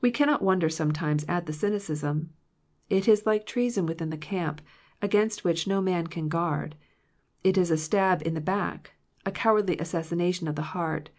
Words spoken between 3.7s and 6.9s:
within the camp, against which no man can guard.